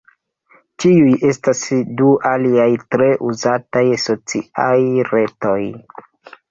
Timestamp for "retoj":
5.15-5.59